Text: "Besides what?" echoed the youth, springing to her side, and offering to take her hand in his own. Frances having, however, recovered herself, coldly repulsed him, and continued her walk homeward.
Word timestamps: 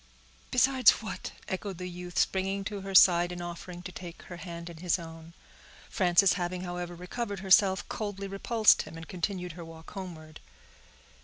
"Besides 0.49 0.89
what?" 1.03 1.31
echoed 1.47 1.77
the 1.77 1.85
youth, 1.87 2.17
springing 2.17 2.63
to 2.63 2.81
her 2.81 2.95
side, 2.95 3.31
and 3.31 3.39
offering 3.39 3.83
to 3.83 3.91
take 3.91 4.23
her 4.23 4.37
hand 4.37 4.67
in 4.67 4.77
his 4.77 4.97
own. 4.97 5.33
Frances 5.91 6.33
having, 6.33 6.61
however, 6.61 6.95
recovered 6.95 7.41
herself, 7.41 7.87
coldly 7.87 8.27
repulsed 8.27 8.81
him, 8.81 8.97
and 8.97 9.07
continued 9.07 9.51
her 9.51 9.63
walk 9.63 9.91
homeward. 9.91 10.39